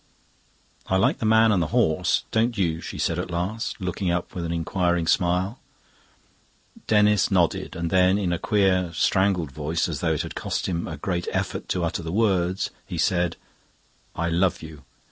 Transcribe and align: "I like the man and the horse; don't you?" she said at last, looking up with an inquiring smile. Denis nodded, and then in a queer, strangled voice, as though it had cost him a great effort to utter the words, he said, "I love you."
"I 0.87 0.97
like 0.97 1.19
the 1.19 1.27
man 1.27 1.51
and 1.51 1.61
the 1.61 1.67
horse; 1.67 2.23
don't 2.31 2.57
you?" 2.57 2.81
she 2.81 2.97
said 2.97 3.19
at 3.19 3.29
last, 3.29 3.79
looking 3.79 4.09
up 4.09 4.33
with 4.33 4.43
an 4.45 4.51
inquiring 4.51 5.05
smile. 5.05 5.59
Denis 6.87 7.29
nodded, 7.29 7.75
and 7.75 7.91
then 7.91 8.17
in 8.17 8.33
a 8.33 8.39
queer, 8.39 8.91
strangled 8.95 9.51
voice, 9.51 9.87
as 9.87 9.99
though 9.99 10.13
it 10.13 10.23
had 10.23 10.33
cost 10.33 10.65
him 10.65 10.87
a 10.87 10.97
great 10.97 11.27
effort 11.31 11.69
to 11.69 11.83
utter 11.83 12.01
the 12.01 12.11
words, 12.11 12.71
he 12.83 12.97
said, 12.97 13.37
"I 14.15 14.29
love 14.29 14.63
you." 14.63 14.85